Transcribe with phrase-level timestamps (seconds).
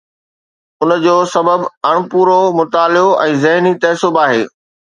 [0.81, 4.45] ان جو سبب اڻپورو مطالعو ۽ ذهني تعصب آهي.